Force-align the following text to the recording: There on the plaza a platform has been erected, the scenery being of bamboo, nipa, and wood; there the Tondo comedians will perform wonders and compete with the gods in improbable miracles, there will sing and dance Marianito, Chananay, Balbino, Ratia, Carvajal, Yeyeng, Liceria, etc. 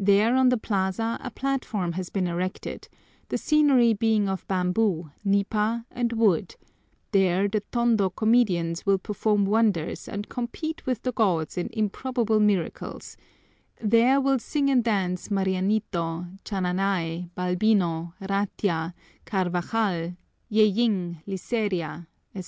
There 0.00 0.34
on 0.34 0.48
the 0.48 0.56
plaza 0.58 1.16
a 1.20 1.30
platform 1.30 1.92
has 1.92 2.10
been 2.10 2.26
erected, 2.26 2.88
the 3.28 3.38
scenery 3.38 3.94
being 3.94 4.28
of 4.28 4.44
bamboo, 4.48 5.12
nipa, 5.24 5.86
and 5.92 6.12
wood; 6.14 6.56
there 7.12 7.46
the 7.46 7.60
Tondo 7.70 8.10
comedians 8.10 8.84
will 8.84 8.98
perform 8.98 9.44
wonders 9.44 10.08
and 10.08 10.28
compete 10.28 10.84
with 10.86 11.02
the 11.02 11.12
gods 11.12 11.56
in 11.56 11.68
improbable 11.72 12.40
miracles, 12.40 13.16
there 13.80 14.20
will 14.20 14.40
sing 14.40 14.68
and 14.68 14.82
dance 14.82 15.28
Marianito, 15.28 16.26
Chananay, 16.44 17.30
Balbino, 17.36 18.14
Ratia, 18.20 18.92
Carvajal, 19.24 20.16
Yeyeng, 20.50 21.22
Liceria, 21.28 22.08
etc. 22.34 22.40